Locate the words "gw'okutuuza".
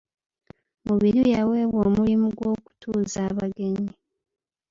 2.37-3.19